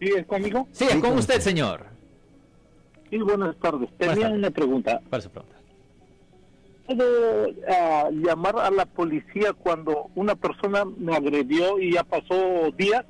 ¿Sí 0.00 0.12
es 0.16 0.26
conmigo? 0.26 0.66
Sí, 0.72 0.86
con 1.00 1.18
usted, 1.18 1.40
señor. 1.40 1.86
Sí, 3.10 3.18
buenas 3.18 3.56
tardes. 3.56 3.88
Tenía 3.98 4.28
una 4.28 4.50
pregunta. 4.50 5.00
¿Cuál 5.08 5.18
es 5.18 5.24
su 5.24 5.30
pregunta? 5.30 5.56
¿Puedo 6.86 7.46
ah, 7.68 8.08
llamar 8.12 8.58
a 8.58 8.70
la 8.70 8.86
policía 8.86 9.52
cuando 9.52 10.10
una 10.14 10.34
persona 10.34 10.84
me 10.84 11.14
agredió 11.14 11.78
y 11.78 11.92
ya 11.94 12.04
pasó 12.04 12.70
días? 12.76 13.04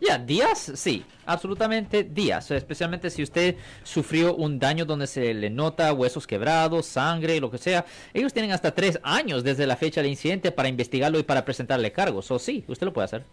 Ya, 0.00 0.16
días, 0.16 0.72
sí, 0.76 1.04
absolutamente 1.26 2.04
días, 2.04 2.52
especialmente 2.52 3.10
si 3.10 3.24
usted 3.24 3.56
sufrió 3.82 4.36
un 4.36 4.60
daño 4.60 4.84
donde 4.84 5.08
se 5.08 5.34
le 5.34 5.50
nota 5.50 5.92
huesos 5.92 6.24
quebrados, 6.24 6.86
sangre, 6.86 7.40
lo 7.40 7.50
que 7.50 7.58
sea. 7.58 7.84
Ellos 8.14 8.32
tienen 8.32 8.52
hasta 8.52 8.72
tres 8.72 9.00
años 9.02 9.42
desde 9.42 9.66
la 9.66 9.76
fecha 9.76 10.00
del 10.00 10.10
incidente 10.10 10.52
para 10.52 10.68
investigarlo 10.68 11.18
y 11.18 11.24
para 11.24 11.44
presentarle 11.44 11.90
cargos. 11.90 12.30
O 12.30 12.38
sí, 12.38 12.64
usted 12.68 12.86
lo 12.86 12.92
puede 12.92 13.06
hacer. 13.06 13.24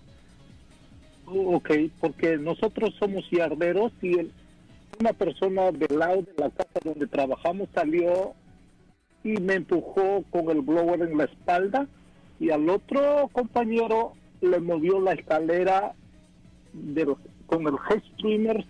Oh, 1.28 1.56
ok, 1.56 1.72
porque 2.00 2.38
nosotros 2.38 2.94
somos 3.00 3.24
yarderos 3.32 3.92
y 4.02 4.20
el- 4.20 4.32
una 5.00 5.12
persona 5.14 5.72
del 5.72 5.98
lado 6.00 6.22
de 6.22 6.34
la 6.38 6.50
casa 6.52 6.80
donde 6.84 7.08
trabajamos 7.08 7.68
salió 7.74 8.34
y 9.24 9.32
me 9.42 9.56
empujó 9.56 10.24
con 10.30 10.50
el 10.52 10.62
blower 10.62 11.02
en 11.02 11.18
la 11.18 11.26
espalda 11.26 11.88
y 12.40 12.52
al 12.52 12.70
otro 12.70 13.30
compañero 13.34 14.14
le 14.42 14.60
movió 14.60 15.00
la 15.02 15.14
escalera 15.14 15.94
del- 16.74 17.16
con 17.48 17.68
el 17.68 17.74
head 17.90 18.02
streamer, 18.14 18.64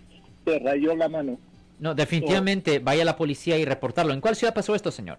se 0.44 0.58
rayó 0.58 0.96
la 0.96 1.08
mano. 1.08 1.38
No, 1.78 1.94
definitivamente 1.94 2.78
vaya 2.78 3.02
a 3.02 3.04
la 3.04 3.16
policía 3.16 3.58
y 3.58 3.64
reportarlo. 3.64 4.14
¿En 4.14 4.20
cuál 4.20 4.34
ciudad 4.34 4.54
pasó 4.54 4.74
esto, 4.74 4.90
señor? 4.90 5.18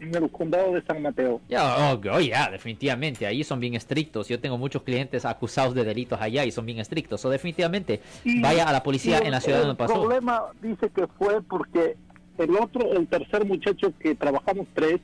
En 0.00 0.14
el 0.14 0.30
condado 0.30 0.74
de 0.74 0.82
San 0.82 1.02
Mateo. 1.02 1.40
Ya, 1.48 1.92
oh, 1.92 2.00
oh, 2.12 2.20
ya, 2.20 2.50
definitivamente. 2.50 3.26
Ahí 3.26 3.42
son 3.42 3.58
bien 3.58 3.74
estrictos. 3.74 4.28
Yo 4.28 4.38
tengo 4.38 4.56
muchos 4.56 4.82
clientes 4.82 5.24
acusados 5.24 5.74
de 5.74 5.82
delitos 5.84 6.20
allá 6.20 6.44
y 6.44 6.52
son 6.52 6.66
bien 6.66 6.78
estrictos. 6.78 7.24
O 7.24 7.30
definitivamente 7.30 8.00
Y- 8.24 8.40
vaya 8.40 8.68
a 8.68 8.72
la 8.72 8.82
policía 8.82 9.20
y 9.22 9.26
en 9.26 9.32
la 9.32 9.40
ciudad 9.40 9.60
el 9.62 9.66
donde 9.68 9.78
pasó. 9.78 9.94
problema 10.00 10.42
dice 10.62 10.88
que 10.90 11.06
fue 11.18 11.42
porque 11.42 11.96
el 12.38 12.56
otro, 12.56 12.92
el 12.92 13.08
tercer 13.08 13.44
muchacho 13.44 13.92
que 13.98 14.14
trabajamos 14.14 14.66
tres, 14.74 15.00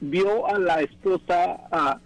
vio 0.00 0.46
a 0.48 0.58
la 0.58 0.80
esposa 0.82 1.56
ah, 1.70 2.00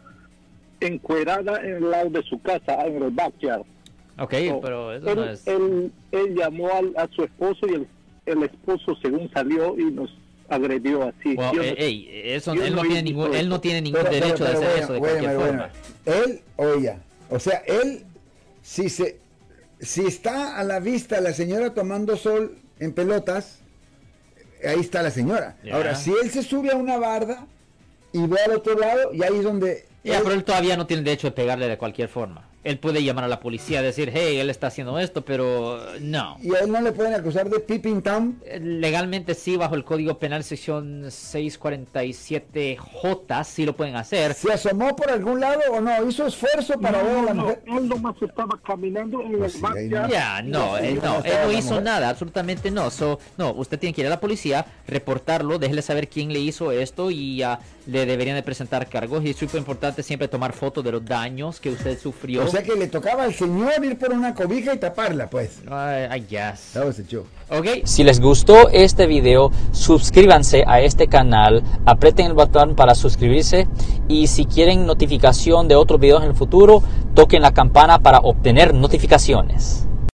encuerada 0.81 1.61
en 1.63 1.77
el 1.77 1.91
lado 1.91 2.11
de 2.11 2.23
su 2.23 2.41
casa, 2.41 2.87
en 2.87 3.03
el 3.03 3.11
backyard. 3.11 3.63
Ok, 4.19 4.35
So, 4.49 4.61
pero 4.61 4.93
eso 4.93 5.09
él, 5.11 5.17
no 5.17 5.25
es... 5.25 5.47
él, 5.47 5.93
él 6.13 6.35
llamó 6.35 6.69
al- 6.73 6.95
a, 6.97 7.09
su 7.15 7.23
esposo 7.25 7.67
y 7.69 7.75
el, 7.75 7.89
el 8.27 8.43
esposo 8.43 8.97
según 9.01 9.31
salió 9.33 9.79
y 9.79 9.85
nos 9.93 10.11
agredió 10.49 11.03
así. 11.05 11.35
Well, 11.35 11.53
Yo 11.55 11.63
eh, 11.63 11.75
ey, 11.79 12.09
eso, 12.25 12.55
yo 12.55 12.65
él, 12.65 12.75
no 12.75 12.83
tiene 12.83 13.03
ningún, 13.03 13.35
él 13.35 13.49
no 13.49 13.61
tiene 13.61 13.83
ningún 13.83 14.01
Pero- 14.03 14.13
derecho 14.15 14.45
pero 14.45 14.61
de 14.61 14.67
hacer 14.67 14.69
bueno, 14.69 14.85
eso 14.85 14.93
de 14.95 14.99
bueno, 14.99 15.15
cualquier 15.19 15.37
bueno, 15.37 15.69
forma. 16.05 16.25
Él 16.25 16.41
o 16.57 16.69
ella. 16.69 16.99
O 17.31 17.39
sea, 17.39 17.63
él, 17.67 18.05
si 18.63 18.89
se, 18.89 19.19
si 19.81 20.07
está 20.07 20.57
a 20.59 20.65
la 20.65 20.81
vista 20.81 21.21
la 21.21 21.33
señora 21.33 21.75
tomando 21.75 22.17
sol 22.17 22.57
en 22.81 22.93
pelotas, 22.93 23.59
ahí 24.67 24.81
está 24.81 25.03
la 25.03 25.11
señora. 25.11 25.57
Ahora, 25.73 25.95
si 25.95 26.13
él 26.23 26.31
se 26.31 26.43
sube 26.43 26.71
a 26.73 26.77
una 26.77 26.97
barda 26.99 27.47
y 28.13 28.27
ve 28.27 28.39
al 28.47 28.53
otro 28.53 28.79
lado, 28.79 29.13
y 29.13 29.23
ahí 29.23 29.37
es 29.37 29.43
donde 29.45 29.85
Ya, 30.03 30.17
él- 30.17 30.23
pero 30.25 30.35
él 30.35 30.45
todavía 30.45 30.77
no 30.79 30.87
tiene 30.87 31.03
derecho 31.03 31.27
de 31.29 31.33
pegarle 31.33 31.69
de 31.69 31.77
cualquier 31.77 32.09
forma. 32.09 32.48
Él 32.65 32.79
puede 32.79 33.03
llamar 33.03 33.25
a 33.25 33.29
la 33.29 33.41
policía 33.41 33.81
y 33.81 33.85
decir, 33.85 34.11
hey, 34.13 34.39
él 34.39 34.51
está 34.51 34.67
haciendo 34.67 34.99
esto, 34.99 35.25
pero 35.25 35.81
no. 36.01 36.37
y 36.43 36.55
a 36.55 36.61
él 36.61 36.71
no 36.73 36.81
le 36.81 36.93
pueden 36.93 37.15
acusar 37.15 37.49
de 37.49 37.61
peeping 37.61 38.03
tom. 38.03 38.35
Eh, 38.45 38.59
Legalmente 38.61 39.35
sí, 39.35 39.57
bajo 39.57 39.75
el 39.75 39.85
Código 39.85 40.19
Penal 40.19 40.45
sección 40.45 41.05
647J, 41.05 43.45
sí 43.45 43.65
lo 43.65 43.77
pueden 43.77 43.97
hacer. 43.97 44.35
¿Se 44.35 44.53
asomó 44.53 44.95
por 44.97 45.11
algún 45.11 45.41
lado 45.41 45.61
o 45.73 45.81
no? 45.81 46.09
¿Hizo 46.09 46.27
esfuerzo 46.27 46.79
para 46.81 47.03
ver 47.03 47.19
a 47.19 47.23
la 47.23 47.35
no, 47.35 47.43
mujer? 47.43 47.63
él 47.67 47.89
nomás 47.89 48.17
estaba 48.21 48.59
caminando 48.65 49.21
en 49.23 49.39
Pues 49.39 49.55
el 49.55 49.61
sí. 49.61 49.67
Ya, 50.11 50.43
no, 50.43 50.77
Sí, 50.79 50.87
él 50.87 50.99
¿cómo 50.99 51.19
no, 51.19 51.25
él 51.25 51.33
no 51.45 51.53
hizo 51.53 51.81
nada, 51.81 52.09
absolutamente 52.09 52.71
no. 52.71 52.91
So, 52.91 53.19
no, 53.37 53.53
usted 53.53 53.79
tiene 53.79 53.95
que 53.95 54.01
ir 54.03 54.07
a 54.07 54.11
la 54.11 54.21
policía, 54.21 54.67
reportarlo, 54.87 55.59
déjele 55.59 55.83
saber 55.83 56.09
quién 56.09 56.33
le 56.33 56.41
hizo 56.41 56.73
esto 56.73 57.11
y 57.11 57.37
ya 57.37 57.61
le 57.87 58.07
deberían 58.07 58.37
de 58.37 58.43
presentar 58.43 58.89
cargos. 58.89 59.25
Y 59.25 59.31
es 59.31 59.37
súper 59.37 59.59
importante 59.59 60.03
siempre 60.03 60.29
tomar 60.29 60.53
fotos 60.53 60.85
de 60.85 60.93
los 60.93 61.05
daños 61.05 61.61
que 61.61 61.71
usted 61.71 61.99
sufrió. 61.99 62.48
O 62.49 62.51
sea 62.51 62.63
que 62.63 62.75
le 62.75 62.89
tocaba 62.89 63.25
al 63.25 63.35
señor 63.35 63.85
ir 63.85 63.99
por 63.99 64.13
una 64.13 64.35
cobija 64.35 64.75
y 64.75 64.79
taparla, 64.79 65.29
pues. 65.29 65.59
I, 65.69 66.17
I 66.17 66.21
guess. 66.29 66.73
That 66.73 66.85
was 66.85 66.99
a 66.99 67.03
joke. 67.11 67.29
Ok, 67.51 67.85
Si 67.85 68.05
les 68.05 68.21
gustó 68.21 68.69
este 68.71 69.07
video, 69.07 69.51
suscríbanse 69.73 70.65
a 70.67 70.81
este 70.81 71.09
canal, 71.09 71.63
aprieten 71.87 72.27
el 72.27 72.35
botón 72.35 72.75
para 72.75 72.95
suscribirse 72.95 73.67
y 74.09 74.27
si 74.27 74.45
quieren 74.45 74.87
notificación 74.87 75.69
de 75.69 75.77
otros 75.77 76.01
videos 76.01 76.23
en 76.23 76.31
el 76.31 76.35
futuro, 76.35 76.83
toquen 77.15 77.43
la 77.43 77.53
campana 77.53 77.99
para 78.01 78.19
obtener 78.19 78.75
notificaciones. 78.75 79.87